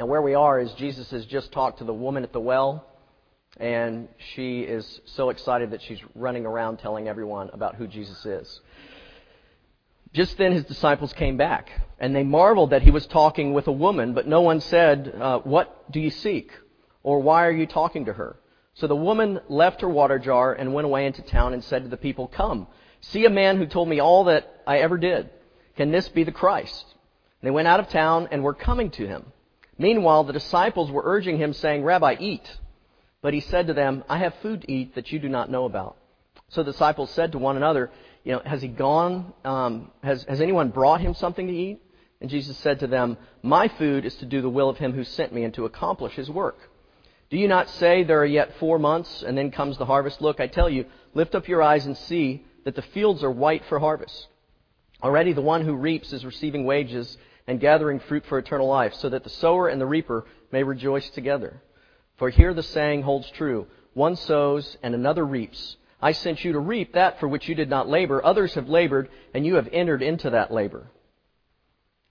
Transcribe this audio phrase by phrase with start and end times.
[0.00, 2.86] Now, where we are is Jesus has just talked to the woman at the well,
[3.58, 8.62] and she is so excited that she's running around telling everyone about who Jesus is.
[10.14, 11.68] Just then his disciples came back,
[11.98, 15.40] and they marveled that he was talking with a woman, but no one said, uh,
[15.40, 16.50] What do you seek?
[17.02, 18.36] Or why are you talking to her?
[18.72, 21.90] So the woman left her water jar and went away into town and said to
[21.90, 22.68] the people, Come,
[23.02, 25.28] see a man who told me all that I ever did.
[25.76, 26.86] Can this be the Christ?
[27.42, 29.30] They went out of town and were coming to him.
[29.80, 32.46] Meanwhile, the disciples were urging him, saying, Rabbi, eat.
[33.22, 35.64] But he said to them, I have food to eat that you do not know
[35.64, 35.96] about.
[36.50, 37.90] So the disciples said to one another,
[38.22, 39.32] you know, has he gone?
[39.42, 41.80] Um, has, has anyone brought him something to eat?
[42.20, 45.02] And Jesus said to them, My food is to do the will of him who
[45.02, 46.58] sent me and to accomplish his work.
[47.30, 50.20] Do you not say there are yet four months and then comes the harvest?
[50.20, 53.64] Look, I tell you, lift up your eyes and see that the fields are white
[53.64, 54.26] for harvest.
[55.02, 57.16] Already the one who reaps is receiving wages
[57.50, 61.10] and gathering fruit for eternal life, so that the sower and the reaper may rejoice
[61.10, 61.60] together.
[62.16, 65.76] For here the saying holds true one sows and another reaps.
[66.00, 68.24] I sent you to reap that for which you did not labor.
[68.24, 70.92] Others have labored, and you have entered into that labor.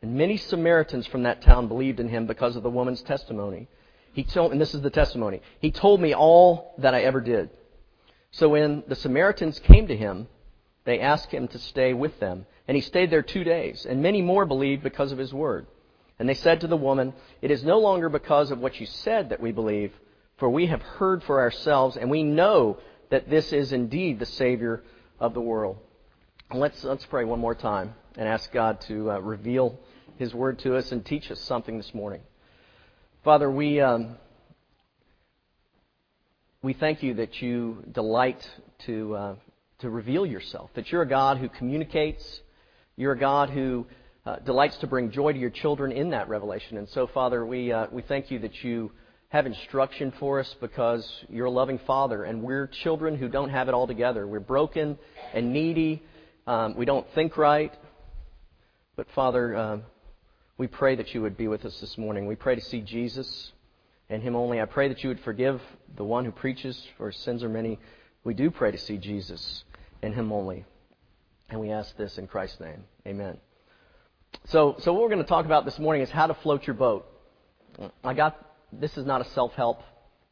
[0.02, 3.70] And many Samaritans from that town believed in him because of the woman's testimony.
[4.12, 5.42] He told, and this is the testimony.
[5.62, 7.50] He told me all that I ever did.
[8.32, 10.28] So when the Samaritans came to him,
[10.84, 12.46] they asked him to stay with them.
[12.70, 13.88] And he stayed there two days.
[13.90, 15.66] And many more believed because of his word.
[16.20, 19.30] And they said to the woman, It is no longer because of what you said
[19.30, 19.92] that we believe,
[20.38, 22.78] for we have heard for ourselves, and we know
[23.10, 24.84] that this is indeed the Savior
[25.20, 25.78] of the world.
[26.54, 29.80] Let's, let's pray one more time and ask God to uh, reveal
[30.20, 32.22] His Word to us and teach us something this morning.
[33.24, 34.16] Father, we, um,
[36.62, 38.48] we thank you that you delight
[38.86, 39.36] to, uh,
[39.80, 42.42] to reveal yourself, that you're a God who communicates,
[43.00, 43.88] you're a God who
[44.26, 46.78] uh, delights to bring joy to your children in that revelation.
[46.78, 48.92] And so, Father, we, uh, we thank you that you
[49.30, 53.70] have instruction for us because you're a loving father, and we're children who don't have
[53.70, 54.28] it all together.
[54.28, 54.98] We're broken
[55.34, 56.04] and needy.
[56.46, 57.74] Um, we don't think right.
[58.98, 59.78] But, Father, uh,
[60.58, 62.28] we pray that you would be with us this morning.
[62.28, 63.54] We pray to see Jesus
[64.10, 64.60] and Him only.
[64.60, 65.62] I pray that you would forgive
[65.96, 67.80] the one who preaches, for sins are many.
[68.26, 69.64] We do pray to see Jesus
[70.02, 70.66] and Him only.
[71.50, 72.84] And we ask this in Christ's name.
[73.08, 73.38] Amen.
[74.50, 76.76] So, so what we're going to talk about this morning is how to float your
[76.76, 77.08] boat.
[78.04, 79.82] I got this is not a self help,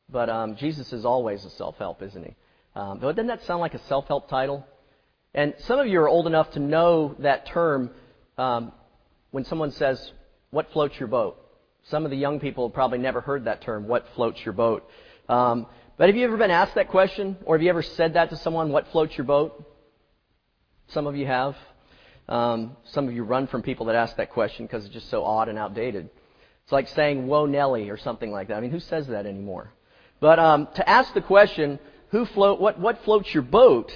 [0.10, 2.36] but um, Jesus is always a self help, isn't he?
[2.76, 4.66] Um, but doesn't that sound like a self help title?
[5.34, 7.92] And some of you are old enough to know that term
[8.38, 8.72] um,
[9.32, 10.12] when someone says,
[10.52, 11.38] What floats your boat?
[11.90, 14.88] Some of the young people have probably never heard that term, What floats your boat?
[15.28, 15.66] Um,
[15.98, 17.38] but have you ever been asked that question?
[17.46, 19.64] Or have you ever said that to someone, What floats your boat?
[20.88, 21.56] Some of you have.
[22.30, 25.24] Um, some of you run from people that ask that question because it's just so
[25.24, 26.10] odd and outdated.
[26.64, 28.58] It's like saying, Whoa, Nelly, or something like that.
[28.58, 29.72] I mean, who says that anymore?
[30.20, 33.92] But um, to ask the question, who float, what, what floats your boat,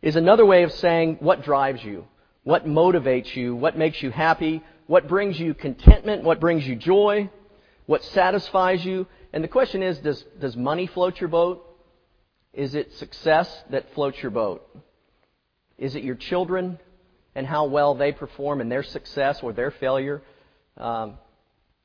[0.00, 2.04] is another way of saying what drives you,
[2.42, 7.30] what motivates you, what makes you happy, what brings you contentment, what brings you joy,
[7.86, 9.06] what satisfies you.
[9.32, 11.64] And the question is, does, does money float your boat?
[12.52, 14.68] Is it success that floats your boat?
[15.78, 16.78] Is it your children
[17.34, 20.22] and how well they perform and their success or their failure?
[20.76, 21.14] Um,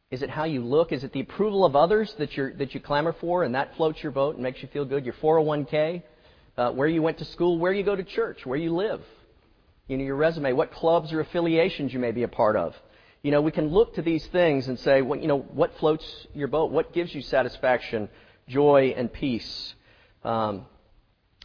[0.09, 0.91] is it how you look?
[0.91, 4.01] Is it the approval of others that, you that you clamor for and that floats
[4.01, 5.05] your boat and makes you feel good?
[5.05, 6.03] Your 401k,
[6.57, 9.01] uh, where you went to school, where you go to church, where you live,
[9.87, 12.73] you know, your resume, what clubs or affiliations you may be a part of.
[13.21, 16.05] You know, we can look to these things and say, well, you know, what floats
[16.33, 16.71] your boat?
[16.71, 18.07] What gives you satisfaction,
[18.47, 19.73] joy, and peace?
[20.23, 20.65] Um,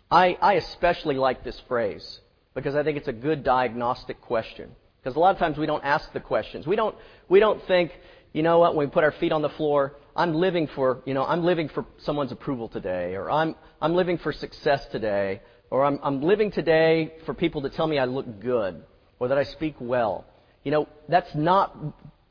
[0.09, 2.21] I, I especially like this phrase
[2.55, 4.71] because I think it's a good diagnostic question.
[5.03, 6.67] Because a lot of times we don't ask the questions.
[6.67, 6.95] We don't,
[7.29, 7.93] we don't think,
[8.33, 11.15] you know what, when we put our feet on the floor, I'm living for, you
[11.15, 15.85] know, I'm living for someone's approval today, or I'm, I'm living for success today, or
[15.85, 18.85] I'm, I'm living today for people to tell me I look good,
[19.19, 20.25] or that I speak well.
[20.65, 21.77] You know, that's not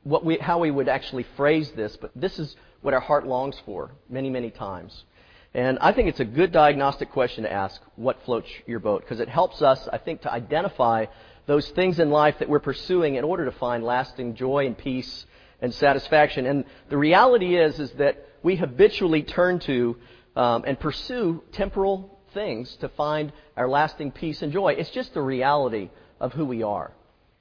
[0.04, 3.60] what we, how we would actually phrase this, but this is what our heart longs
[3.66, 5.04] for many, many times.
[5.54, 9.02] And I think it's a good diagnostic question to ask, what floats your boat?
[9.02, 11.08] Because it helps us, I think, to identify
[11.46, 15.26] those things in life that we're pursuing in order to find lasting joy and peace
[15.60, 16.46] and satisfaction.
[16.46, 19.98] And the reality is, is that we habitually turn to
[20.36, 24.74] um, and pursue temporal things to find our lasting peace and joy.
[24.74, 25.90] It's just the reality
[26.22, 26.94] of who we are.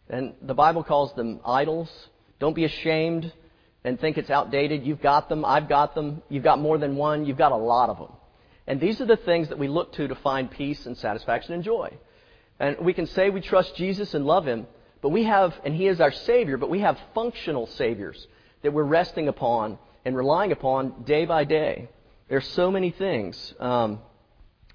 [0.08, 1.88] And the Bible calls them idols.
[2.40, 3.32] Don't be ashamed
[3.84, 4.86] and think it's outdated.
[4.86, 5.44] You've got them.
[5.44, 6.22] I've got them.
[6.28, 7.24] You've got more than one.
[7.24, 8.12] You've got a lot of them.
[8.66, 11.64] And these are the things that we look to to find peace and satisfaction and
[11.64, 11.96] joy.
[12.58, 14.66] And we can say we trust Jesus and love Him,
[15.00, 18.26] but we have, and He is our Savior, but we have functional Saviors
[18.62, 21.88] that we're resting upon and relying upon day by day.
[22.28, 23.54] There's so many things.
[23.58, 24.00] Um,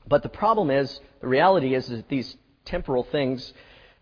[0.08, 2.36] but the problem is, the reality is, that these
[2.66, 3.54] temporal things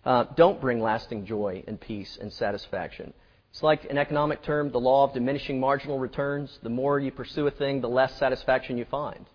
[0.05, 3.13] uh, don't bring lasting joy and peace and satisfaction.
[3.53, 6.57] It's like an economic term, the law of diminishing marginal returns.
[6.63, 9.27] The more you pursue a thing, the less satisfaction you find.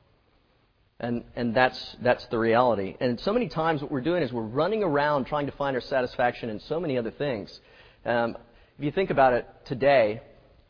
[0.98, 2.96] And, and that's, that's the reality.
[2.98, 5.80] And so many times what we're doing is we're running around trying to find our
[5.80, 7.60] satisfaction in so many other things.
[8.04, 8.36] Um,
[8.76, 10.20] if you think about it today,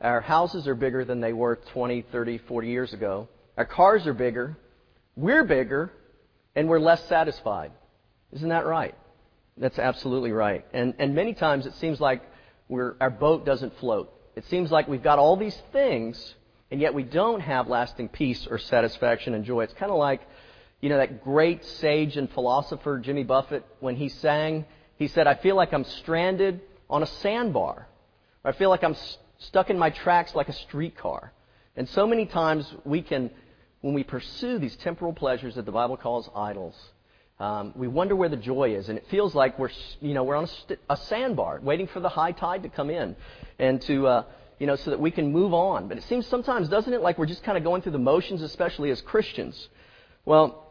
[0.02, 3.30] our houses are bigger than they were 20, 30, 40 years ago.
[3.56, 4.58] Our cars are bigger.
[5.16, 5.90] We're bigger.
[6.54, 7.72] And we're less satisfied.
[8.30, 8.94] Isn't that right?
[9.56, 10.66] That's absolutely right.
[10.74, 12.20] And, and many times it seems like
[12.68, 14.12] we're, our boat doesn't float.
[14.36, 16.34] It seems like we've got all these things,
[16.70, 19.62] and yet we don't have lasting peace or satisfaction and joy.
[19.62, 20.20] It's kind of like,
[20.80, 24.64] you know, that great sage and philosopher Jimmy Buffett, when he sang,
[24.96, 27.88] he said, I feel like I'm stranded on a sandbar.
[28.44, 31.32] I feel like I'm st- stuck in my tracks like a streetcar.
[31.76, 33.30] And so many times we can,
[33.80, 36.74] when we pursue these temporal pleasures that the Bible calls idols,
[37.40, 39.70] um, we wonder where the joy is, and it feels like we're,
[40.00, 42.90] you know, we're on a, st- a sandbar, waiting for the high tide to come
[42.90, 43.14] in,
[43.60, 44.24] and to, uh,
[44.58, 45.86] you know, so that we can move on.
[45.86, 48.42] But it seems sometimes, doesn't it, like we're just kind of going through the motions,
[48.42, 49.68] especially as Christians.
[50.24, 50.64] Well,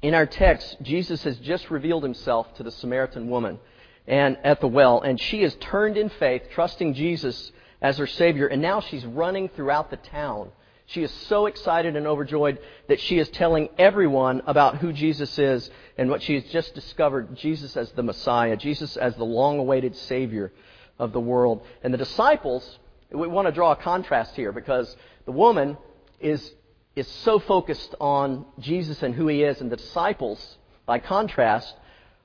[0.00, 3.58] in our text, Jesus has just revealed himself to the Samaritan woman,
[4.06, 7.50] and at the well, and she has turned in faith, trusting Jesus
[7.82, 10.52] as her Savior, and now she's running throughout the town
[10.86, 15.68] she is so excited and overjoyed that she is telling everyone about who Jesus is
[15.98, 19.96] and what she has just discovered Jesus as the Messiah, Jesus as the long awaited
[19.96, 20.52] Savior
[20.98, 21.66] of the world.
[21.82, 22.78] And the disciples,
[23.10, 25.76] we want to draw a contrast here because the woman
[26.20, 26.52] is,
[26.94, 30.56] is so focused on Jesus and who he is, and the disciples,
[30.86, 31.74] by contrast,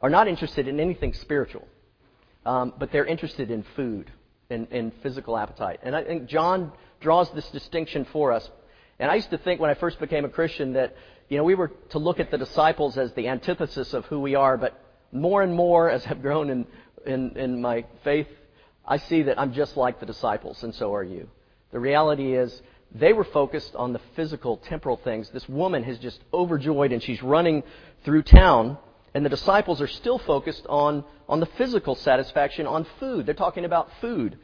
[0.03, 1.67] are not interested in anything spiritual,
[2.45, 4.11] um, but they're interested in food
[4.51, 5.79] and, and physical appetite.
[5.83, 8.49] And I think John draws this distinction for us.
[8.99, 10.95] And I used to think when I first became a Christian that,
[11.29, 14.35] you know, we were to look at the disciples as the antithesis of who we
[14.35, 14.79] are, but
[15.11, 16.67] more and more as I've grown in,
[17.05, 18.27] in, in my faith,
[18.85, 21.29] I see that I'm just like the disciples, and so are you.
[21.71, 22.61] The reality is,
[22.93, 25.29] they were focused on the physical, temporal things.
[25.29, 27.63] This woman is just overjoyed and she's running
[28.03, 28.77] through town,
[29.13, 33.25] and the disciples are still focused on, on the physical satisfaction, on food.
[33.25, 34.37] They're talking about food.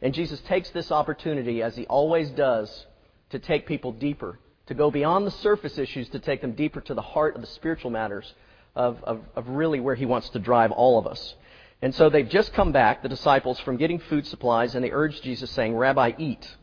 [0.00, 2.86] And Jesus takes this opportunity, as he always does,
[3.30, 6.94] to take people deeper, to go beyond the surface issues, to take them deeper to
[6.94, 8.32] the heart of the spiritual matters
[8.74, 11.34] of, of, of really where he wants to drive all of us.
[11.82, 15.20] And so they've just come back, the disciples, from getting food supplies, and they urge
[15.20, 16.56] Jesus, saying, Rabbi, eat.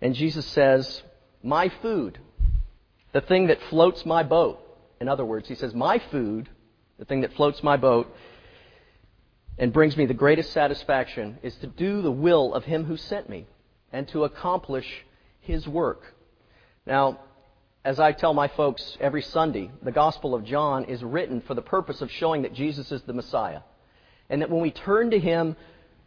[0.00, 1.02] And Jesus says,
[1.42, 2.18] My food,
[3.12, 4.62] the thing that floats my boat.
[5.00, 6.48] In other words, he says, My food,
[6.98, 8.14] the thing that floats my boat,
[9.58, 13.28] and brings me the greatest satisfaction is to do the will of Him who sent
[13.28, 13.46] me
[13.92, 15.04] and to accomplish
[15.40, 16.14] His work.
[16.86, 17.20] Now,
[17.84, 21.62] as I tell my folks every Sunday, the Gospel of John is written for the
[21.62, 23.60] purpose of showing that Jesus is the Messiah.
[24.28, 25.56] And that when we turn to Him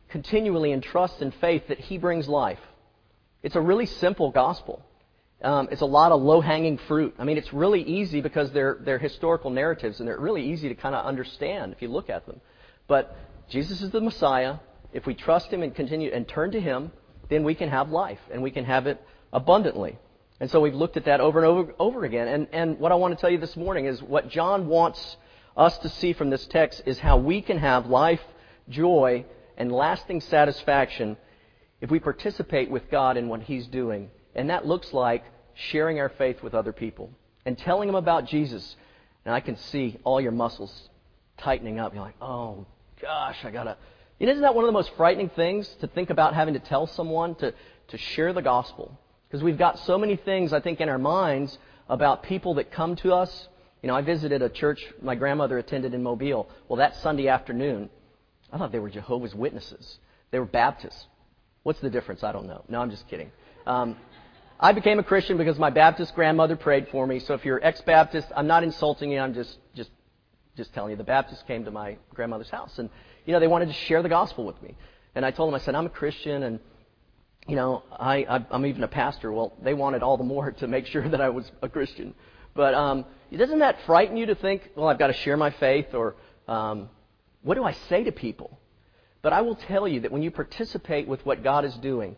[0.10, 2.60] continually in trust and faith, that He brings life.
[3.44, 4.84] It's a really simple gospel.
[5.42, 7.16] Um, it's a lot of low hanging fruit.
[7.18, 10.76] I mean, it's really easy because they're, they're historical narratives and they're really easy to
[10.76, 12.42] kind of understand if you look at them.
[12.88, 13.16] But
[13.50, 14.58] Jesus is the Messiah.
[14.92, 16.92] If we trust Him and continue and turn to Him,
[17.30, 19.02] then we can have life and we can have it
[19.32, 19.98] abundantly.
[20.42, 22.28] And so we've looked at that over and over, over again.
[22.28, 25.18] And, and what I want to tell you this morning is what John wants
[25.56, 28.22] us to see from this text is how we can have life,
[28.70, 29.26] joy,
[29.58, 31.18] and lasting satisfaction
[31.82, 34.10] if we participate with God in what He's doing.
[34.36, 37.12] And that looks like sharing our faith with other people
[37.46, 38.76] and telling them about Jesus.
[39.26, 40.90] And I can see all your muscles
[41.38, 41.94] tightening up.
[41.94, 42.66] You're like, oh,
[43.02, 43.78] gosh, I gotta.
[44.20, 46.88] And Isn't that one of the most frightening things to think about having to tell
[46.88, 47.54] someone to,
[47.90, 48.98] to share the gospel?
[49.28, 51.58] Because we've got so many things, I think, in our minds
[51.88, 53.48] about people that come to us.
[53.82, 56.50] You know, I visited a church my grandmother attended in Mobile.
[56.68, 57.90] Well, that Sunday afternoon,
[58.52, 60.00] I thought they were Jehovah's Witnesses.
[60.32, 61.06] They were Baptists.
[61.64, 62.24] What's the difference?
[62.24, 62.64] I don't know.
[62.68, 63.32] No, I'm just kidding.
[63.66, 63.96] Um,
[64.60, 67.20] I became a Christian because my Baptist grandmother prayed for me.
[67.20, 69.20] So if you're ex-Baptist, I'm not insulting you.
[69.20, 69.90] I'm just just
[70.58, 72.90] just telling you, the Baptists came to my grandmother's house, and
[73.26, 74.76] you know they wanted to share the gospel with me.
[75.16, 76.60] And I told them, I said, I'm a Christian, and
[77.48, 79.32] you know, I, I I'm even a pastor.
[79.32, 82.14] Well, they wanted all the more to make sure that I was a Christian.
[82.54, 85.94] But um, doesn't that frighten you to think, well, I've got to share my faith,
[85.94, 86.16] or
[86.50, 86.90] um,
[87.44, 88.60] what do I say to people?
[89.22, 92.18] But I will tell you that when you participate with what God is doing,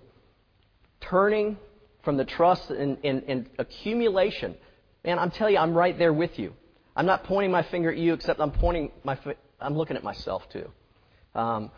[1.00, 1.58] turning
[2.04, 4.56] from the trust and, and, and accumulation,
[5.04, 6.54] man, I'm telling you, I'm right there with you.
[6.96, 9.18] I'm not pointing my finger at you, except I'm pointing my.
[9.60, 10.70] I'm looking at myself too.
[11.36, 11.72] Um,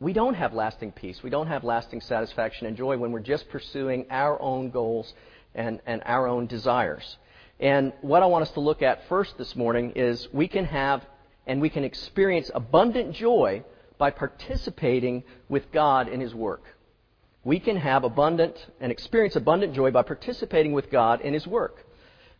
[0.00, 1.22] we don't have lasting peace.
[1.22, 5.14] We don't have lasting satisfaction and joy when we're just pursuing our own goals
[5.54, 7.16] and, and our own desires.
[7.60, 11.06] And what I want us to look at first this morning is we can have
[11.46, 13.62] and we can experience abundant joy
[13.96, 16.62] by participating with God in His work.
[17.44, 21.84] We can have abundant and experience abundant joy by participating with God in His work.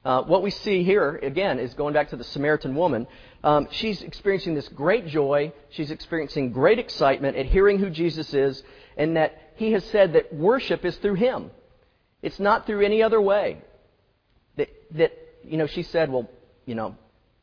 [0.05, 3.07] Uh, what we see here, again, is going back to the Samaritan woman.
[3.43, 5.53] Um, she's experiencing this great joy.
[5.71, 8.63] She's experiencing great excitement at hearing who Jesus is
[8.97, 11.51] and that He has said that worship is through Him.
[12.23, 13.63] It's not through any other way.
[14.57, 16.31] That, that you know, she said, well,
[16.65, 16.97] you know,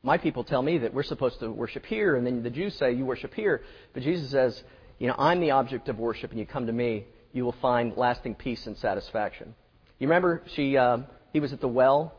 [0.04, 2.94] my people tell me that we're supposed to worship here, and then the Jews say
[2.94, 3.62] you worship here.
[3.94, 4.64] But Jesus says,
[4.98, 7.96] you know, I'm the object of worship, and you come to me, you will find
[7.96, 9.56] lasting peace and satisfaction.
[10.00, 11.00] You remember she, uh,
[11.34, 12.14] he was at the well,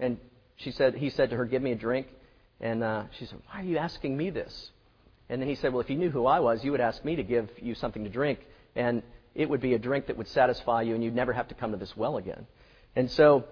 [0.00, 0.18] and
[0.56, 2.08] she said, he said to her, "Give me a drink,"
[2.60, 4.70] and uh, she said, "Why are you asking me this?"
[5.28, 7.16] And then he said, "Well, if you knew who I was, you would ask me
[7.16, 8.40] to give you something to drink,
[8.74, 9.02] and
[9.34, 11.72] it would be a drink that would satisfy you, and you'd never have to come
[11.72, 12.46] to this well again."
[12.96, 13.44] And so,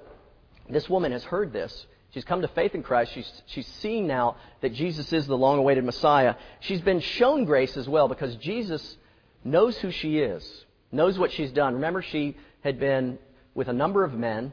[0.69, 1.87] this woman has heard this,
[2.17, 3.13] She's come to faith in Christ.
[3.13, 6.37] She's, she's seeing now that Jesus is the long awaited Messiah.
[6.61, 8.97] She's been shown grace as well because Jesus
[9.45, 11.75] knows who she is, knows what she's done.
[11.75, 13.19] Remember, she had been
[13.55, 14.53] with a number of men,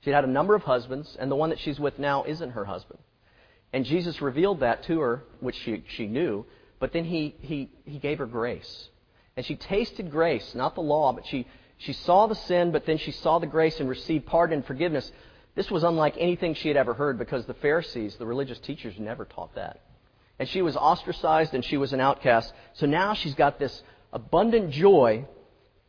[0.00, 2.64] she'd had a number of husbands, and the one that she's with now isn't her
[2.64, 2.98] husband.
[3.72, 6.46] And Jesus revealed that to her, which she, she knew,
[6.80, 8.88] but then he, he, he gave her grace.
[9.36, 12.98] And she tasted grace, not the law, but she, she saw the sin, but then
[12.98, 15.10] she saw the grace and received pardon and forgiveness.
[15.54, 19.24] This was unlike anything she had ever heard because the Pharisees, the religious teachers, never
[19.24, 19.80] taught that.
[20.38, 22.52] And she was ostracized and she was an outcast.
[22.74, 23.82] So now she's got this
[24.12, 25.26] abundant joy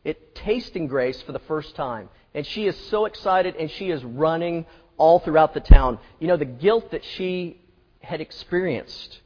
[0.04, 2.08] at tasting grace for the first time.
[2.34, 4.66] And she is so excited and she is running
[4.96, 5.98] all throughout the town.
[6.18, 7.60] You know, the guilt that she
[8.00, 9.20] had experienced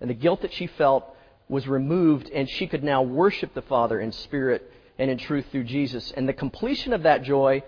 [0.00, 1.14] and the guilt that she felt
[1.48, 5.64] was removed and she could now worship the Father in spirit and in truth through
[5.64, 6.12] Jesus.
[6.16, 7.62] And the completion of that joy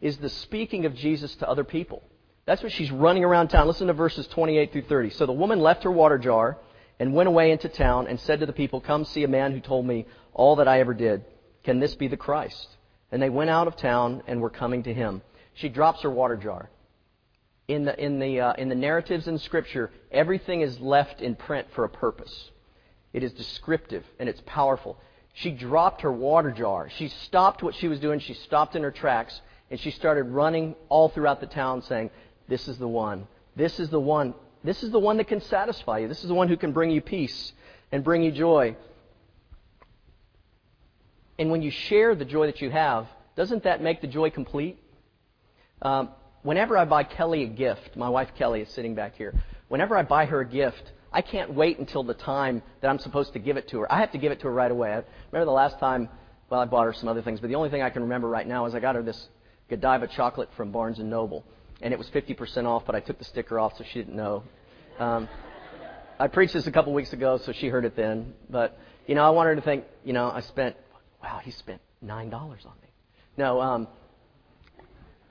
[0.00, 2.02] is the speaking of Jesus to other people.
[2.46, 3.66] That's what she's running around town.
[3.66, 5.10] Listen to verses 28 through 30.
[5.10, 6.58] So the woman left her water jar
[7.00, 9.60] and went away into town and said to the people, Come see a man who
[9.60, 11.24] told me all that I ever did.
[11.64, 12.68] Can this be the Christ?
[13.10, 15.22] And they went out of town and were coming to him.
[15.54, 16.70] She drops her water jar.
[17.66, 21.68] In the, in the, uh, in the narratives in Scripture, everything is left in print
[21.74, 22.50] for a purpose.
[23.14, 24.98] It is descriptive and it's powerful.
[25.32, 26.90] She dropped her water jar.
[26.90, 28.20] She stopped what she was doing.
[28.20, 29.40] She stopped in her tracks
[29.70, 32.10] and she started running all throughout the town saying,
[32.48, 33.26] This is the one.
[33.56, 34.34] This is the one.
[34.62, 36.08] This is the one that can satisfy you.
[36.08, 37.52] This is the one who can bring you peace
[37.92, 38.76] and bring you joy.
[41.38, 44.78] And when you share the joy that you have, doesn't that make the joy complete?
[45.82, 46.10] Um,
[46.42, 49.34] whenever I buy Kelly a gift, my wife Kelly is sitting back here.
[49.68, 53.32] Whenever I buy her a gift, I can't wait until the time that I'm supposed
[53.32, 53.92] to give it to her.
[53.92, 54.90] I have to give it to her right away.
[54.90, 56.08] I remember the last time,
[56.50, 58.46] well, I bought her some other things, but the only thing I can remember right
[58.46, 59.28] now is I got her this
[59.68, 61.44] Godiva chocolate from Barnes and Noble,
[61.80, 64.44] and it was 50% off, but I took the sticker off so she didn't know.
[64.98, 65.28] Um,
[66.18, 68.34] I preached this a couple weeks ago, so she heard it then.
[68.48, 70.76] But you know, I wanted her to think, you know, I spent,
[71.24, 72.88] wow, he spent nine dollars on me.
[73.36, 73.88] No, um,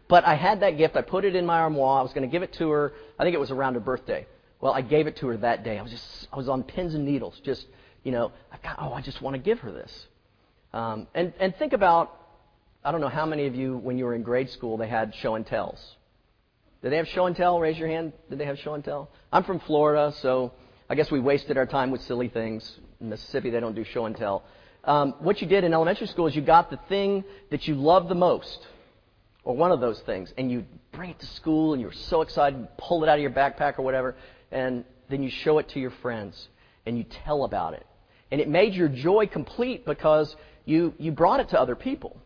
[0.10, 0.96] but I had that gift.
[0.96, 2.00] I put it in my armoire.
[2.00, 2.94] I was going to give it to her.
[3.18, 4.28] I think it was around her birthday.
[4.60, 5.78] Well, I gave it to her that day.
[5.78, 7.40] I was just, I was on pins and needles.
[7.44, 7.66] Just,
[8.04, 10.08] you know, I've got, oh, I just want to give her this.
[10.74, 12.20] Um, and and think about
[12.86, 15.16] I don't know how many of you, when you were in grade school, they had
[15.16, 15.80] show and tells.
[16.82, 17.60] Did they have show and tell?
[17.60, 18.12] Raise your hand.
[18.30, 19.10] Did they have show and tell?
[19.32, 20.52] I'm from Florida, so
[20.90, 22.80] I guess we wasted our time with silly things.
[23.00, 24.44] In Mississippi, they don't do show and tell.
[24.84, 28.10] Um, what you did in elementary school is you got the thing that you loved
[28.10, 28.68] the most,
[29.44, 32.22] or one of those things, and you bring it to school, and you were so
[32.22, 34.16] excited, you pull it out of your backpack or whatever,
[34.52, 36.48] and then you show it to your friends,
[36.86, 37.86] and you tell about it.
[38.32, 40.36] And it made your joy complete because
[40.66, 42.18] you, you brought it to other people.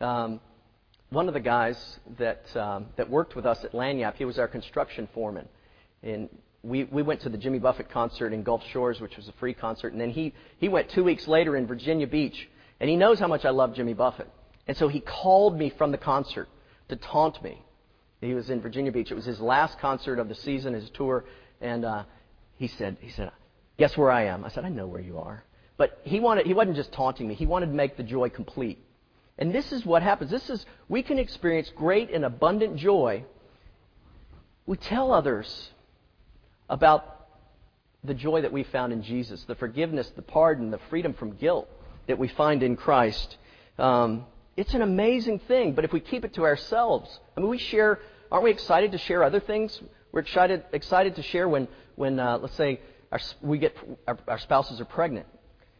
[0.00, 0.40] Um,
[1.10, 4.48] one of the guys that um, that worked with us at Lagniappe, he was our
[4.48, 5.48] construction foreman,
[6.02, 6.28] and
[6.62, 9.54] we we went to the Jimmy Buffett concert in Gulf Shores, which was a free
[9.54, 12.48] concert, and then he he went two weeks later in Virginia Beach,
[12.80, 14.28] and he knows how much I love Jimmy Buffett,
[14.66, 16.48] and so he called me from the concert
[16.88, 17.62] to taunt me.
[18.20, 19.10] He was in Virginia Beach.
[19.10, 21.24] It was his last concert of the season, his tour,
[21.60, 22.04] and uh,
[22.56, 23.32] he said he said,
[23.78, 25.42] "Guess where I am?" I said, "I know where you are."
[25.76, 27.34] But he wanted he wasn't just taunting me.
[27.34, 28.78] He wanted to make the joy complete.
[29.36, 30.30] And this is what happens.
[30.30, 33.24] This is we can experience great and abundant joy.
[34.64, 35.71] We tell others
[36.72, 37.26] about
[38.02, 41.68] the joy that we found in Jesus, the forgiveness, the pardon, the freedom from guilt
[42.08, 43.36] that we find in Christ.
[43.78, 44.24] Um,
[44.56, 48.00] it's an amazing thing, but if we keep it to ourselves, I mean, we share.
[48.30, 49.78] Aren't we excited to share other things?
[50.12, 52.80] We're excited excited to share when when uh, let's say
[53.12, 53.76] our, we get
[54.08, 55.26] our, our spouses are pregnant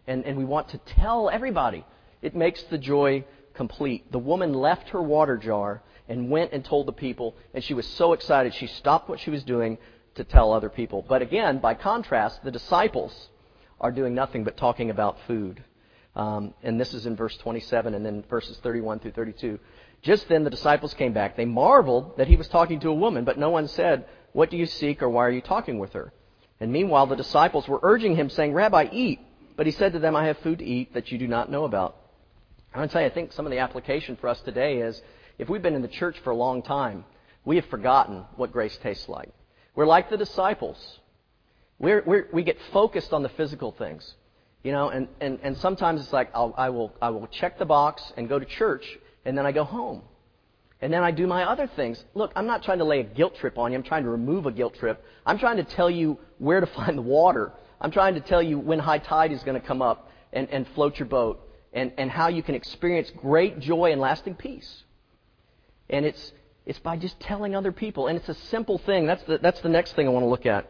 [0.06, 1.84] and, and we want to tell everybody.
[2.20, 4.12] It makes the joy complete.
[4.12, 7.86] The woman left her water jar and went and told the people, and she was
[7.86, 9.78] so excited she stopped what she was doing
[10.14, 11.04] to tell other people.
[11.08, 13.28] But again, by contrast, the disciples
[13.80, 15.62] are doing nothing but talking about food.
[16.14, 19.58] Um, and this is in verse 27 and then verses 31 through 32.
[20.02, 21.36] Just then the disciples came back.
[21.36, 24.56] They marveled that he was talking to a woman, but no one said, What do
[24.56, 26.12] you seek or why are you talking with her?
[26.60, 29.20] And meanwhile the disciples were urging him, saying, Rabbi, eat.
[29.56, 31.64] But he said to them, I have food to eat that you do not know
[31.64, 31.96] about.
[32.74, 35.00] I want to you, I think some of the application for us today is
[35.38, 37.04] if we've been in the church for a long time,
[37.44, 39.30] we have forgotten what grace tastes like.
[39.74, 41.00] We're like the disciples.
[41.78, 44.14] We're, we're, we get focused on the physical things.
[44.62, 47.64] You know, and, and, and sometimes it's like I'll, I, will, I will check the
[47.64, 50.02] box and go to church, and then I go home.
[50.80, 52.04] And then I do my other things.
[52.14, 53.78] Look, I'm not trying to lay a guilt trip on you.
[53.78, 55.04] I'm trying to remove a guilt trip.
[55.24, 57.52] I'm trying to tell you where to find the water.
[57.80, 60.66] I'm trying to tell you when high tide is going to come up and, and
[60.74, 64.84] float your boat and, and how you can experience great joy and lasting peace.
[65.88, 66.32] And it's,
[66.64, 68.06] it's by just telling other people.
[68.06, 69.06] And it's a simple thing.
[69.06, 70.68] That's the, that's the next thing I want to look at.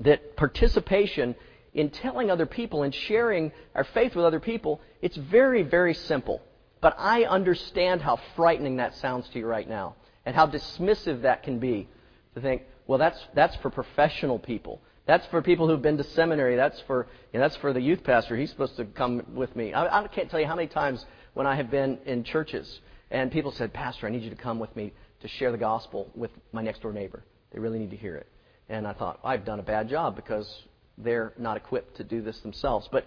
[0.00, 1.34] That participation
[1.74, 6.40] in telling other people and sharing our faith with other people, it's very, very simple.
[6.80, 11.42] But I understand how frightening that sounds to you right now and how dismissive that
[11.42, 11.88] can be
[12.34, 14.80] to think, well, that's, that's for professional people.
[15.06, 16.56] That's for people who've been to seminary.
[16.56, 18.36] That's for, you know, that's for the youth pastor.
[18.36, 19.72] He's supposed to come with me.
[19.72, 23.30] I, I can't tell you how many times when I have been in churches and
[23.30, 26.30] people said, Pastor, I need you to come with me to share the gospel with
[26.52, 27.22] my next door neighbor.
[27.52, 28.26] They really need to hear it.
[28.68, 30.48] And I thought, I've done a bad job because
[30.98, 32.88] they're not equipped to do this themselves.
[32.90, 33.06] But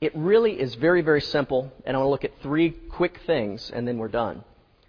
[0.00, 3.70] it really is very, very simple, and I want to look at three quick things,
[3.70, 4.44] and then we're done.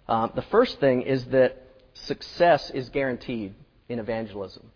[0.06, 1.62] Um, the first thing is that
[1.94, 3.54] success is guaranteed
[3.88, 4.70] in evangelism.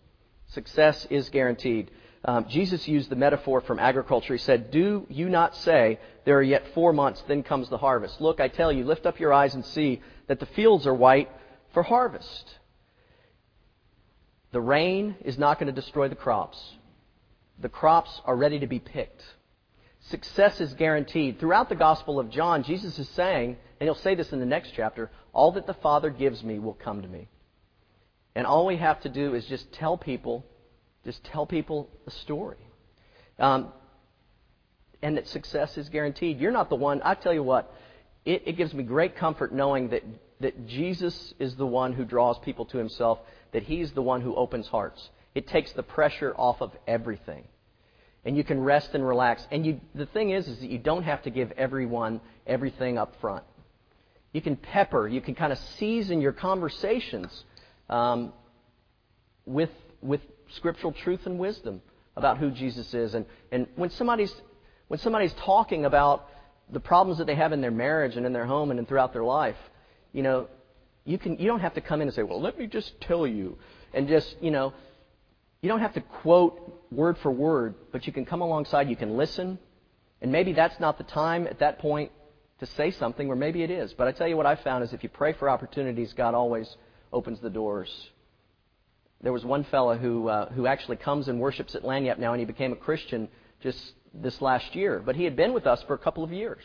[0.49, 1.91] Success is guaranteed.
[2.25, 4.35] Um, Jesus used the metaphor from agriculture.
[4.35, 8.21] He said, Do you not say, There are yet four months, then comes the harvest?
[8.21, 11.31] Look, I tell you, lift up your eyes and see that the fields are white
[11.75, 12.59] for harvest.
[14.53, 16.59] The rain is not going to destroy the crops.
[17.59, 19.23] The crops are ready to be picked.
[20.09, 21.41] Success is guaranteed.
[21.41, 24.73] Throughout the Gospel of John, Jesus is saying, and he'll say this in the next
[24.77, 27.29] chapter, all that the Father gives me will come to me.
[28.35, 30.45] And all we have to do is just tell people,
[31.05, 32.59] just tell people a story.
[33.39, 33.73] Um,
[35.03, 36.39] and that success is guaranteed.
[36.39, 37.75] You're not the one, I tell you what,
[38.25, 40.03] it, it gives me great comfort knowing that,
[40.41, 43.19] that Jesus is the one who draws people to himself,
[43.53, 45.11] that he's the one who opens hearts.
[45.35, 47.45] It takes the pressure off of everything
[48.25, 49.47] and you can rest and relax.
[49.51, 53.15] And you, the thing is, is that you don't have to give everyone everything up
[53.21, 53.45] front.
[54.33, 57.45] You can pepper, you can kind of season your conversations
[57.91, 58.33] um,
[59.45, 60.21] with with
[60.57, 61.83] scriptural truth and wisdom
[62.17, 63.15] about who Jesus is.
[63.15, 64.35] And and when somebody's
[64.89, 66.29] when somebody's talking about
[66.71, 69.25] the problems that they have in their marriage and in their home and throughout their
[69.25, 69.57] life,
[70.13, 70.49] you know,
[71.05, 73.27] you can you don't have to come in and say, well, let me just tell
[73.27, 73.59] you,
[73.93, 74.73] and just you know
[75.63, 79.17] you don't have to quote word for word, but you can come alongside, you can
[79.17, 79.59] listen,
[80.21, 82.11] and maybe that's not the time at that point
[82.59, 83.93] to say something, or maybe it is.
[83.93, 86.77] But I tell you what I found is if you pray for opportunities, God always
[87.13, 87.91] opens the doors.
[89.23, 92.41] There was one fellow who uh, who actually comes and worships at Lagniappe now, and
[92.41, 93.29] he became a Christian
[93.63, 93.79] just
[94.13, 95.01] this last year.
[95.05, 96.65] But he had been with us for a couple of years.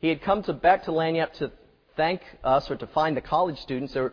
[0.00, 1.52] He had come to back to Lagniappe to
[1.96, 3.94] thank us or to find the college students.
[3.94, 4.12] There,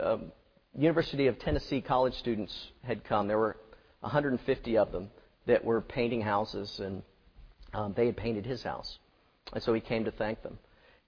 [0.00, 0.32] um,
[0.76, 3.28] University of Tennessee college students had come.
[3.28, 3.56] There were
[4.00, 5.10] 150 of them
[5.46, 7.02] that were painting houses, and
[7.72, 8.98] um, they had painted his house.
[9.52, 10.58] And so he came to thank them.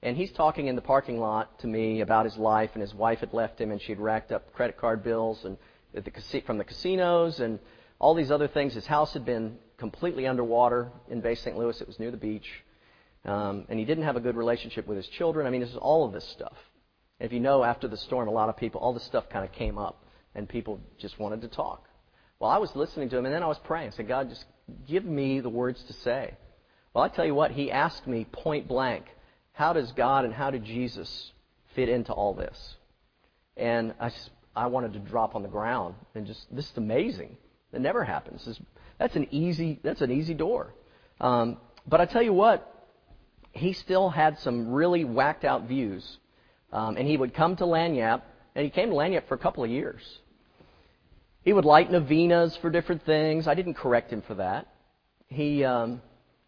[0.03, 3.21] And he's talking in the parking lot to me about his life, and his wife
[3.21, 5.57] had left him, and she had racked up credit card bills and
[6.01, 7.59] the, from the casinos and
[7.99, 8.75] all these other things.
[8.75, 11.57] His house had been completely underwater in Bay St.
[11.57, 11.81] Louis.
[11.81, 12.49] It was near the beach.
[13.25, 15.47] Um, and he didn't have a good relationship with his children.
[15.47, 16.57] I mean, this is all of this stuff.
[17.19, 19.45] And if you know, after the storm, a lot of people, all this stuff kind
[19.45, 20.05] of came up,
[20.35, 21.89] and people just wanted to talk.
[22.39, 23.89] Well, I was listening to him, and then I was praying.
[23.89, 24.45] I said, God, just
[24.87, 26.35] give me the words to say.
[26.93, 29.07] Well, I tell you what, he asked me point blank,
[29.53, 31.33] how does God and how did Jesus
[31.75, 32.77] fit into all this?
[33.57, 34.13] And I,
[34.57, 37.37] I wanted to drop on the ground and just, this is amazing.
[37.73, 38.45] It never happens.
[38.45, 38.59] This,
[38.99, 40.73] that's an easy, that's an easy door.
[41.21, 42.73] Um, but I tell you what,
[43.53, 46.19] he still had some really whacked out views
[46.73, 48.23] um, and he would come to Lagniappe,
[48.55, 50.03] and he came to Lagniappe for a couple of years.
[51.43, 53.47] He would light novenas for different things.
[53.47, 54.67] I didn't correct him for that.
[55.29, 56.03] He, um,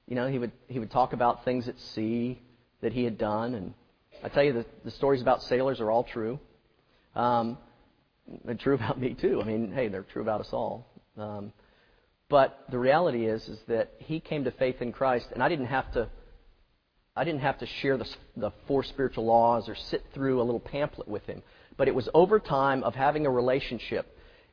[0.06, 2.40] you know, he would he would talk about things at sea
[2.80, 3.74] that he had done, and
[4.22, 6.40] I tell you the, the stories about sailors are all true.
[7.14, 7.58] Um,
[8.58, 9.40] true about me too.
[9.40, 10.86] I mean, hey, they're true about us all.
[11.16, 11.52] Um,
[12.28, 15.66] But the reality is, is that he came to faith in Christ, and I didn't
[15.66, 16.08] have to.
[17.16, 20.60] I didn't have to share the, the four spiritual laws or sit through a little
[20.60, 21.42] pamphlet with him.
[21.76, 24.06] But it was over time of having a relationship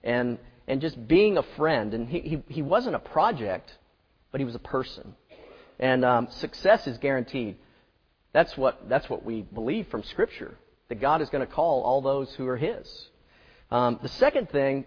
[0.04, 1.94] and and just being a friend.
[1.94, 3.72] And he he, he wasn't a project,
[4.32, 5.14] but he was a person.
[5.80, 7.58] And um, success is guaranteed.
[8.32, 10.58] That's what that's what we believe from Scripture
[10.88, 12.88] that God is going to call all those who are His.
[13.72, 14.86] Um, the second thing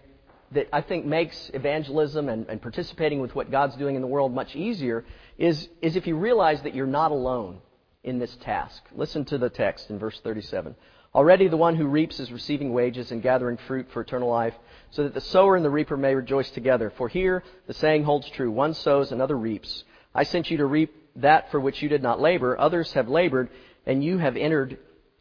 [0.51, 4.33] that I think makes evangelism and, and participating with what God's doing in the world
[4.33, 5.05] much easier
[5.37, 7.59] is, is if you realize that you're not alone
[8.03, 8.81] in this task.
[8.95, 10.75] Listen to the text in verse 37.
[11.13, 14.53] Already the one who reaps is receiving wages and gathering fruit for eternal life,
[14.91, 16.91] so that the sower and the reaper may rejoice together.
[16.97, 19.83] For here the saying holds true one sows, another reaps.
[20.13, 22.59] I sent you to reap that for which you did not labor.
[22.59, 23.49] Others have labored,
[23.85, 24.77] and you have entered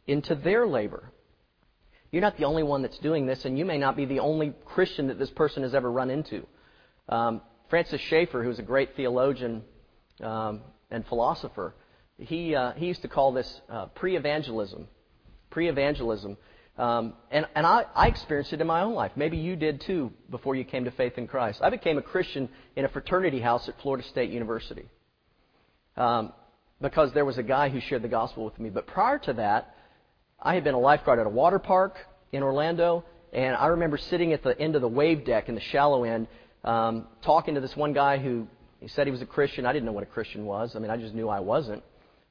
[0.06, 1.10] into their labor.
[2.10, 4.54] You're not the only one that's doing this, and you may not be the only
[4.64, 6.46] Christian that this person has ever run into.
[7.08, 9.62] Um, Francis Schaeffer, who's a great theologian
[10.22, 11.74] um, and philosopher,
[12.18, 14.88] he, uh, he used to call this uh, pre evangelism.
[15.50, 16.36] Pre evangelism.
[16.78, 19.12] Um, and and I, I experienced it in my own life.
[19.16, 21.60] Maybe you did too before you came to faith in Christ.
[21.60, 24.86] I became a Christian in a fraternity house at Florida State University
[25.96, 26.32] um,
[26.80, 28.70] because there was a guy who shared the gospel with me.
[28.70, 29.74] But prior to that,
[30.40, 31.96] I had been a lifeguard at a water park
[32.32, 35.60] in Orlando, and I remember sitting at the end of the wave deck in the
[35.60, 36.28] shallow end,
[36.64, 38.46] um, talking to this one guy who
[38.80, 39.66] he said he was a Christian.
[39.66, 40.76] I didn't know what a Christian was.
[40.76, 41.82] I mean, I just knew I wasn't.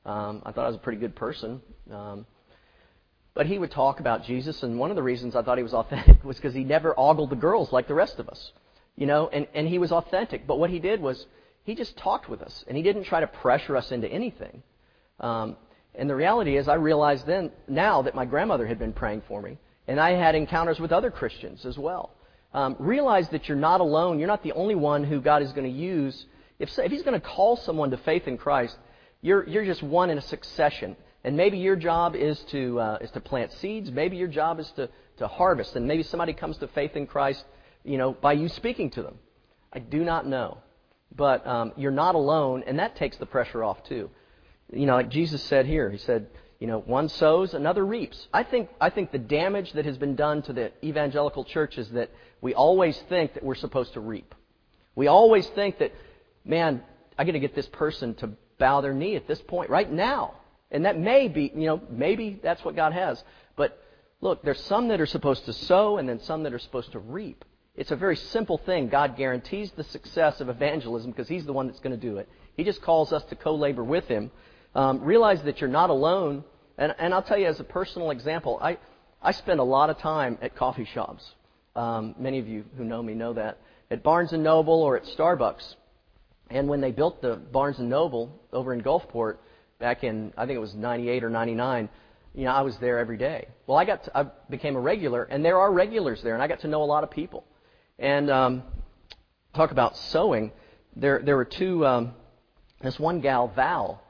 [0.06, 1.62] Um, I thought I was a pretty good person.
[1.91, 2.26] Um,
[3.34, 5.74] but he would talk about Jesus, and one of the reasons I thought he was
[5.74, 8.52] authentic was because he never ogled the girls like the rest of us,
[8.96, 10.48] you know, and, and he was authentic.
[10.48, 11.26] But what he did was
[11.63, 14.63] he just talked with us, and he didn't try to pressure us into anything.
[15.20, 15.58] Um,
[15.98, 19.42] and the reality is, I realized then, now that my grandmother had been praying for
[19.42, 19.58] me,
[19.88, 22.12] and I had encounters with other Christians as well.
[22.54, 24.20] Um, realize that you're not alone.
[24.20, 26.26] You're not the only one who God is going to use.
[26.60, 28.78] If, if He's going to call someone to faith in Christ,
[29.22, 30.96] you're, you're just one in a succession.
[31.24, 33.92] And maybe your job is to, uh, is to plant seeds.
[33.92, 35.76] Maybe your job is to, to harvest.
[35.76, 37.44] And maybe somebody comes to faith in Christ,
[37.84, 39.16] you know, by you speaking to them.
[39.74, 40.60] I do not know.
[41.16, 44.12] But um, you're not alone, and that takes the pressure off too
[44.72, 46.28] you know, like Jesus said here, he said,
[46.60, 48.28] you know, one sows, another reaps.
[48.34, 51.90] I think, I think the damage that has been done to the evangelical church is
[51.92, 52.10] that
[52.42, 54.34] we always think that we're supposed to reap.
[54.96, 55.94] We always think that,
[56.44, 56.82] man,
[57.18, 60.34] I got to get this person to bow their knee at this point right now.
[60.72, 63.24] And that may be, you know, maybe that's what God has.
[63.56, 63.82] But
[64.20, 67.00] look, there's some that are supposed to sow and then some that are supposed to
[67.00, 67.46] reap.
[67.76, 68.90] It's a very simple thing.
[68.90, 72.28] God guarantees the success of evangelism because He's the one that's going to do it.
[72.56, 74.32] He just calls us to co labor with Him.
[74.78, 76.44] Um, realize that you're not alone.
[76.78, 78.78] And, and I'll tell you, as a personal example, I,
[79.24, 81.26] I spend a lot of time at coffee shops.
[81.76, 83.58] Um, many of you who know me know that.
[83.90, 85.76] At Barnes Noble or at Starbucks.
[86.52, 89.38] And when they built the Barnes Noble over in Gulfport
[89.80, 91.90] back in, I think it was 98 or 99,
[92.36, 93.48] you know, I was there every day.
[93.66, 96.48] Well, I got to, I became a regular, and there are regulars there, and I
[96.48, 97.44] got to know a lot of people.
[97.98, 98.62] And um,
[99.56, 100.52] talk about sowing.
[100.96, 101.84] There, there were two.
[101.84, 102.13] Um,
[102.82, 104.04] this one gal, Val,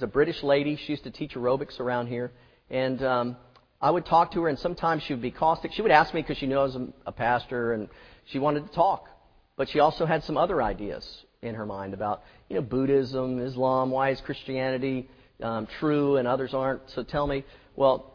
[0.00, 0.76] is a British lady.
[0.76, 2.32] She used to teach aerobics around here.
[2.70, 3.36] And um,
[3.82, 5.72] I would talk to her, and sometimes she would be caustic.
[5.74, 7.88] She would ask me because she knows I'm a pastor, and
[8.24, 9.08] she wanted to talk.
[9.56, 11.04] But she also had some other ideas
[11.42, 15.06] in her mind about, you know, Buddhism, Islam, why is Christianity
[15.42, 16.88] um, true and others aren't.
[16.90, 17.44] So tell me,
[17.76, 18.14] well,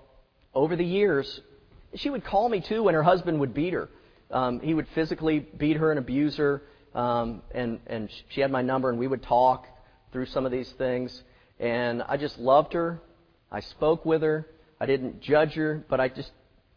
[0.55, 1.39] over the years,
[1.93, 3.89] she would call me too when her husband would beat her.
[4.31, 6.63] Um, he would physically beat her and abuse her,
[6.95, 9.67] um, and and she had my number, and we would talk
[10.11, 11.23] through some of these things.
[11.59, 12.99] And I just loved her.
[13.51, 14.47] I spoke with her.
[14.79, 16.31] I didn't judge her, but I just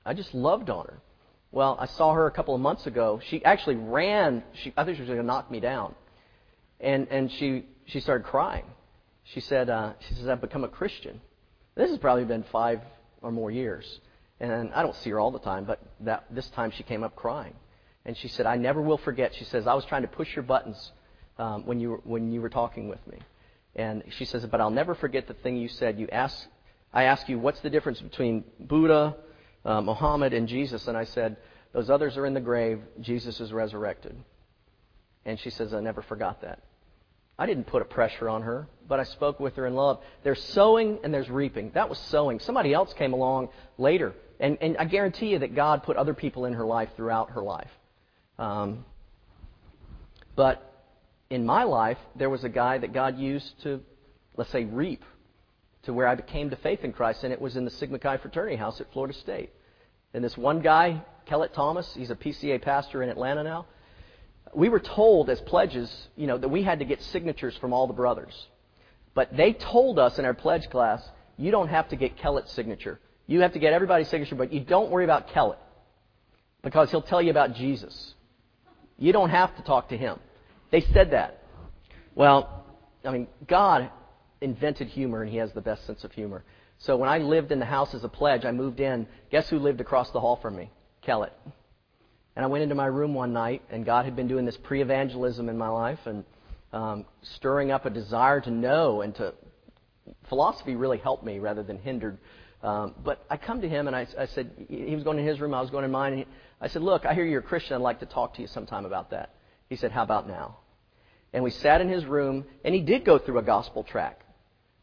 [0.04, 1.00] I just loved on her.
[1.50, 3.20] Well, I saw her a couple of months ago.
[3.28, 4.42] She actually ran.
[4.62, 5.94] She, I think she was going to knock me down,
[6.80, 8.64] and and she she started crying.
[9.24, 11.20] She said uh, she says I've become a Christian.
[11.74, 12.80] This has probably been five
[13.22, 14.00] or more years,
[14.40, 17.16] and I don't see her all the time, but that this time she came up
[17.16, 17.54] crying,
[18.04, 19.34] and she said I never will forget.
[19.34, 20.92] She says I was trying to push your buttons
[21.38, 23.18] um, when you were, when you were talking with me.
[23.78, 26.00] And she says, But I'll never forget the thing you said.
[26.00, 26.48] You asked,
[26.92, 29.16] I asked you, What's the difference between Buddha,
[29.64, 30.88] uh, Muhammad, and Jesus?
[30.88, 31.36] And I said,
[31.72, 32.80] Those others are in the grave.
[33.00, 34.16] Jesus is resurrected.
[35.24, 36.64] And she says, I never forgot that.
[37.38, 40.02] I didn't put a pressure on her, but I spoke with her in love.
[40.24, 41.70] There's sowing and there's reaping.
[41.74, 42.40] That was sowing.
[42.40, 44.12] Somebody else came along later.
[44.40, 47.42] And, and I guarantee you that God put other people in her life throughout her
[47.42, 47.70] life.
[48.40, 48.84] Um,
[50.34, 50.67] but
[51.30, 53.80] in my life, there was a guy that God used to,
[54.36, 55.04] let's say, reap
[55.82, 58.16] to where I came to faith in Christ, and it was in the Sigma Chi
[58.18, 59.50] fraternity house at Florida State.
[60.14, 63.66] And this one guy, Kellett Thomas, he's a PCA pastor in Atlanta now.
[64.54, 67.86] we were told as pledges, you know, that we had to get signatures from all
[67.86, 68.46] the brothers.
[69.14, 72.98] But they told us in our pledge class, you don't have to get Kellett's signature.
[73.26, 75.58] You have to get everybody's signature, but you don't worry about Kellett
[76.62, 78.14] because he'll tell you about Jesus.
[78.98, 80.18] You don't have to talk to him.
[80.70, 81.42] They said that.
[82.14, 82.64] Well,
[83.04, 83.90] I mean, God
[84.40, 86.44] invented humor, and He has the best sense of humor.
[86.78, 89.06] So when I lived in the house as a pledge, I moved in.
[89.30, 90.70] Guess who lived across the hall from me?
[91.02, 91.32] Kellett.
[92.36, 94.80] And I went into my room one night, and God had been doing this pre
[94.80, 96.24] evangelism in my life and
[96.72, 99.34] um, stirring up a desire to know and to.
[100.28, 102.18] Philosophy really helped me rather than hindered.
[102.62, 105.40] Um, but I come to him and I, I said, he was going in his
[105.40, 106.12] room, I was going in mine.
[106.12, 106.28] And he,
[106.60, 107.74] I said, Look, I hear you're a Christian.
[107.74, 109.34] I'd like to talk to you sometime about that.
[109.68, 110.58] He said, How about now?
[111.32, 114.20] And we sat in his room, and he did go through a gospel track.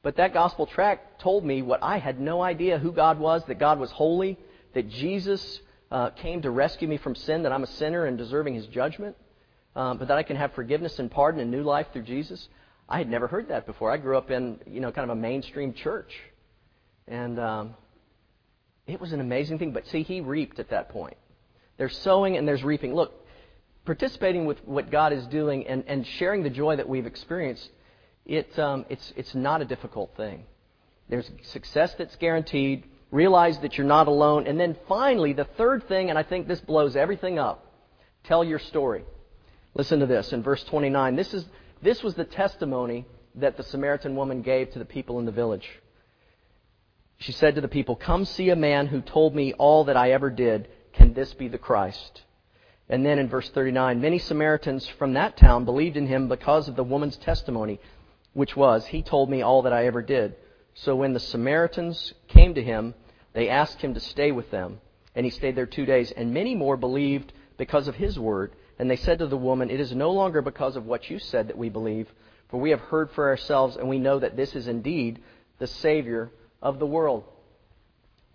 [0.03, 3.57] But that gospel track told me what I had no idea who God was, that
[3.57, 4.37] God was holy,
[4.73, 8.53] that Jesus uh, came to rescue me from sin, that I'm a sinner and deserving
[8.53, 9.15] his judgment,
[9.75, 12.47] um, but that I can have forgiveness and pardon and new life through Jesus.
[12.87, 13.91] I had never heard that before.
[13.91, 16.13] I grew up in, you know, kind of a mainstream church.
[17.07, 17.75] And um,
[18.85, 19.71] it was an amazing thing.
[19.71, 21.17] But see, he reaped at that point.
[21.77, 22.93] There's sowing and there's reaping.
[22.93, 23.24] Look,
[23.85, 27.69] participating with what God is doing and, and sharing the joy that we've experienced,
[28.25, 30.45] it, um, it's, it's not a difficult thing.
[31.07, 32.85] There's success that's guaranteed.
[33.11, 34.47] Realize that you're not alone.
[34.47, 37.61] And then finally, the third thing, and I think this blows everything up
[38.23, 39.05] tell your story.
[39.75, 41.15] Listen to this in verse 29.
[41.15, 41.45] This, is,
[41.81, 45.69] this was the testimony that the Samaritan woman gave to the people in the village.
[47.17, 50.11] She said to the people, Come see a man who told me all that I
[50.11, 50.67] ever did.
[50.93, 52.23] Can this be the Christ?
[52.89, 56.75] And then in verse 39, many Samaritans from that town believed in him because of
[56.75, 57.79] the woman's testimony,
[58.33, 60.35] which was, He told me all that I ever did.
[60.75, 62.93] So when the Samaritans came to him,
[63.33, 64.79] they asked him to stay with them.
[65.15, 66.11] And he stayed there two days.
[66.11, 68.53] And many more believed because of his word.
[68.77, 71.47] And they said to the woman, It is no longer because of what you said
[71.47, 72.07] that we believe,
[72.49, 75.23] for we have heard for ourselves, and we know that this is indeed
[75.59, 76.29] the Savior
[76.61, 77.23] of the world.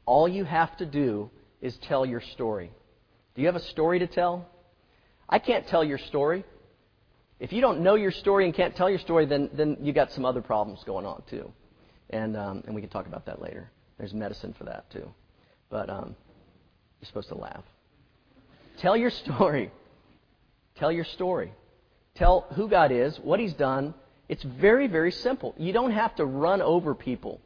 [0.06, 2.72] All you have to do is tell your story.
[3.40, 4.46] Do you have a story to tell?
[5.26, 6.44] I can't tell your story.
[7.38, 10.12] If you don't know your story and can't tell your story, then, then you got
[10.12, 11.50] some other problems going on too.
[12.10, 13.70] And, um, and we can talk about that later.
[13.96, 15.08] There's medicine for that too.
[15.70, 16.16] But um,
[17.00, 17.64] you're supposed to laugh.
[18.76, 19.70] Tell your story.
[20.76, 21.54] Tell your story.
[22.16, 23.94] Tell who God is, what He's done.
[24.28, 25.54] It's very, very simple.
[25.56, 27.40] You don't have to run over people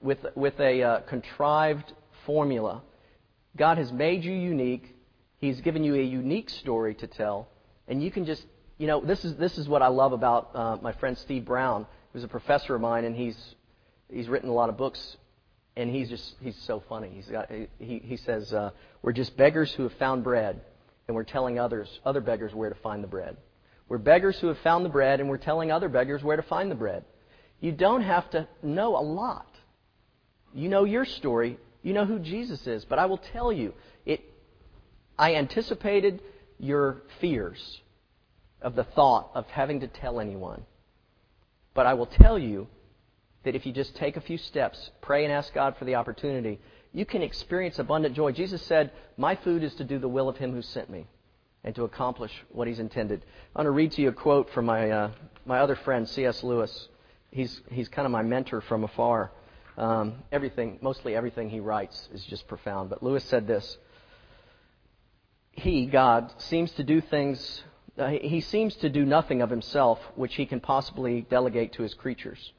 [0.00, 1.92] with, with a uh, contrived
[2.24, 2.80] formula.
[3.54, 4.96] God has made you unique.
[5.40, 7.48] He's given you a unique story to tell,
[7.88, 8.44] and you can just,
[8.76, 11.86] you know, this is this is what I love about uh, my friend Steve Brown,
[12.12, 13.36] who's a professor of mine, and he's
[14.10, 15.16] he's written a lot of books,
[15.76, 17.10] and he's just he's so funny.
[17.14, 20.60] He's got he he says uh, we're just beggars who have found bread,
[21.08, 23.38] and we're telling others other beggars where to find the bread.
[23.88, 26.70] We're beggars who have found the bread, and we're telling other beggars where to find
[26.70, 27.04] the bread.
[27.60, 29.48] You don't have to know a lot.
[30.54, 31.58] You know your story.
[31.82, 32.84] You know who Jesus is.
[32.84, 33.74] But I will tell you,
[35.20, 36.22] I anticipated
[36.58, 37.82] your fears
[38.62, 40.62] of the thought of having to tell anyone.
[41.74, 42.68] But I will tell you
[43.44, 46.58] that if you just take a few steps, pray and ask God for the opportunity,
[46.94, 48.32] you can experience abundant joy.
[48.32, 51.06] Jesus said, My food is to do the will of Him who sent me
[51.64, 53.22] and to accomplish what He's intended.
[53.54, 55.10] I want to read to you a quote from my, uh,
[55.44, 56.42] my other friend, C.S.
[56.42, 56.88] Lewis.
[57.30, 59.32] He's, he's kind of my mentor from afar.
[59.76, 62.88] Um, everything, mostly everything he writes is just profound.
[62.88, 63.76] But Lewis said this
[65.52, 67.62] he, God, seems to do things,
[67.98, 71.94] uh, he seems to do nothing of himself which he can possibly delegate to his
[71.94, 72.52] creatures.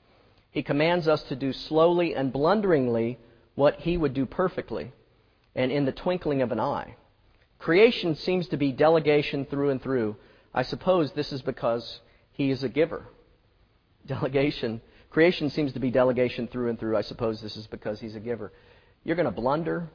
[0.52, 3.18] He commands us to do slowly and blunderingly
[3.56, 4.92] what he would do perfectly
[5.56, 6.96] and in the twinkling of an eye.
[7.60, 10.16] Creation seems to be delegation through and through.
[10.54, 12.02] I suppose this is because
[12.32, 13.08] he is a giver.
[14.08, 14.82] Delegation.
[15.12, 16.98] Creation seems to be delegation through and through.
[16.98, 18.52] I suppose this is because he's a giver.
[19.04, 19.90] You're going to blunder.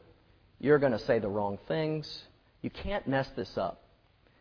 [0.60, 2.22] You're going to say the wrong things.
[2.66, 3.80] You can't mess this up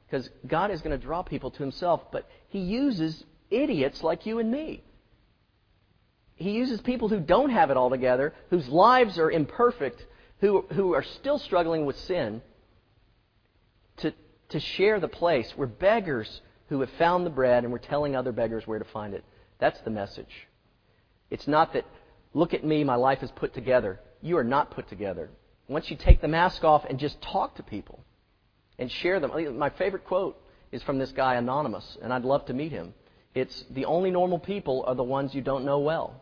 [0.07, 4.39] because God is going to draw people to Himself, but He uses idiots like you
[4.39, 4.83] and me.
[6.33, 10.03] He uses people who don't have it all together, whose lives are imperfect,
[10.39, 12.41] who, who are still struggling with sin,
[13.97, 14.11] to,
[14.49, 15.53] to share the place.
[15.55, 19.13] We're beggars who have found the bread, and we're telling other beggars where to find
[19.13, 19.23] it.
[19.59, 20.47] That's the message.
[21.29, 21.85] It's not that,
[22.33, 23.99] look at me, my life is put together.
[24.23, 25.29] You are not put together.
[25.67, 27.99] Once you take the mask off and just talk to people,
[28.79, 29.57] and share them.
[29.57, 32.93] My favorite quote is from this guy, Anonymous, and I'd love to meet him.
[33.33, 36.21] It's the only normal people are the ones you don't know well.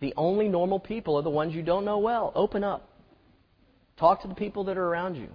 [0.00, 2.32] The only normal people are the ones you don't know well.
[2.34, 2.88] Open up.
[3.96, 5.28] Talk to the people that are around you.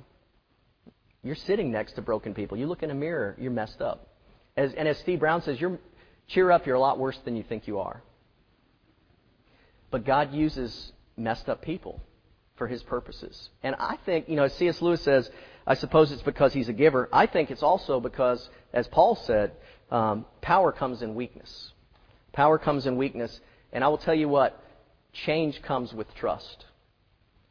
[1.24, 2.58] You're sitting next to broken people.
[2.58, 4.08] You look in a mirror, you're messed up.
[4.58, 5.80] As, and as Steve Brown says, you're,
[6.28, 8.02] cheer up, you're a lot worse than you think you are.
[9.90, 12.02] But God uses messed up people
[12.56, 13.50] for his purposes.
[13.64, 14.82] And I think, you know, as C.S.
[14.82, 15.30] Lewis says,
[15.68, 17.10] I suppose it's because he's a giver.
[17.12, 19.52] I think it's also because, as Paul said,
[19.92, 21.72] um, power comes in weakness.
[22.32, 23.38] Power comes in weakness.
[23.74, 24.64] And I will tell you what,
[25.26, 26.64] change comes with trust.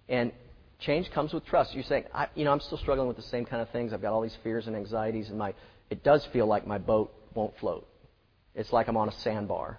[0.09, 0.33] And
[0.79, 1.75] change comes with trust.
[1.75, 3.93] You're saying, I, you know, I'm still struggling with the same kind of things.
[3.93, 5.53] I've got all these fears and anxieties, and my,
[5.91, 7.87] it does feel like my boat won't float.
[8.55, 9.79] It's like I'm on a sandbar,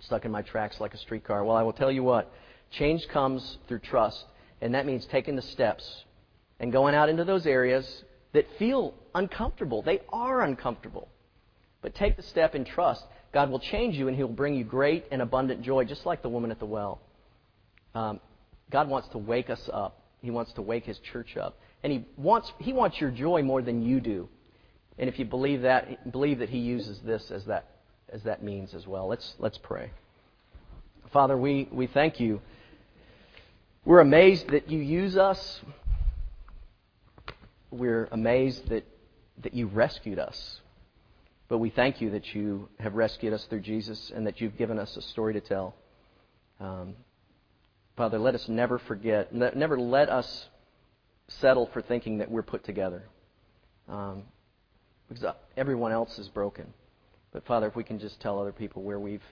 [0.00, 1.44] stuck in my tracks like a streetcar.
[1.44, 2.32] Well, I will tell you what,
[2.72, 4.24] change comes through trust,
[4.60, 6.04] and that means taking the steps
[6.60, 9.82] and going out into those areas that feel uncomfortable.
[9.82, 11.08] They are uncomfortable.
[11.82, 13.04] But take the step in trust.
[13.32, 16.22] God will change you, and He will bring you great and abundant joy, just like
[16.22, 17.00] the woman at the well.
[17.94, 18.20] Um,
[18.70, 20.02] God wants to wake us up.
[20.22, 21.58] He wants to wake His church up.
[21.82, 24.28] And He wants, he wants your joy more than you do.
[24.98, 27.68] And if you believe that, believe that He uses this as that,
[28.08, 29.06] as that means as well.
[29.06, 29.90] Let's, let's pray.
[31.12, 32.40] Father, we, we thank you.
[33.84, 35.60] We're amazed that you use us.
[37.70, 38.86] We're amazed that,
[39.42, 40.60] that you rescued us.
[41.48, 44.78] But we thank you that you have rescued us through Jesus and that you've given
[44.78, 45.74] us a story to tell.
[46.60, 46.94] Um,
[47.96, 50.46] Father, let us never forget, never let us
[51.28, 53.04] settle for thinking that we're put together.
[53.88, 54.24] Um,
[55.08, 55.24] because
[55.56, 56.72] everyone else is broken.
[57.32, 59.22] But Father, if we can just tell other people where we've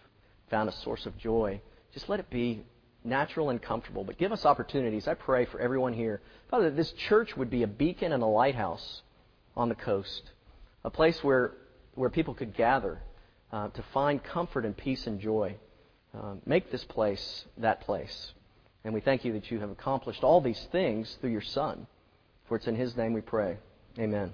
[0.51, 1.61] found a source of joy,
[1.93, 2.65] just let it be
[3.05, 4.05] natural and comfortable.
[4.05, 5.07] But give us opportunities.
[5.07, 6.21] I pray for everyone here.
[6.51, 9.03] Father, that this church would be a beacon and a lighthouse
[9.57, 10.31] on the coast,
[10.85, 11.53] a place where
[11.95, 12.99] where people could gather
[13.53, 15.55] uh, to find comfort and peace and joy.
[16.13, 18.33] Um, make this place that place.
[18.85, 21.87] And we thank you that you have accomplished all these things through your Son.
[22.49, 23.57] For it's in His name we pray.
[23.99, 24.33] Amen.